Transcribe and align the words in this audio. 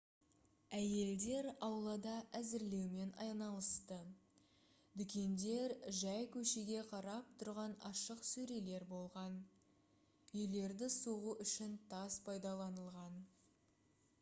әйелдер 0.75 1.47
аулада 1.65 2.13
әзірлеумен 2.39 3.11
айналысты 3.25 3.97
дүкендер 5.01 5.75
жай 5.99 6.25
көшеге 6.37 6.79
қарап 6.93 7.29
тұрған 7.43 7.77
ашық 7.91 8.25
сөрелер 8.31 8.87
болған 8.97 9.37
үйлерді 10.39 10.89
соғу 10.97 11.37
үшін 11.47 11.77
тас 11.93 12.17
пайдаланылған 12.31 13.25